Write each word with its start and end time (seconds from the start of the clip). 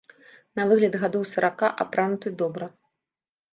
На 0.59 0.65
выгляд 0.71 0.93
гадоў 1.03 1.27
сарака, 1.33 1.71
апрануты 1.87 2.35
добра. 2.43 2.73